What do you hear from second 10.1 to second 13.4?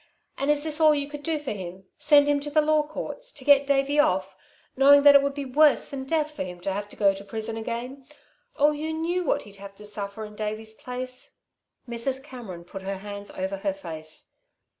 in Davey's place...." Mrs. Cameron put her hands